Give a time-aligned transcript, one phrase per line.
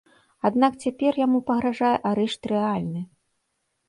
[0.49, 3.01] Аднак цяпер яму пагражае арышт рэальны.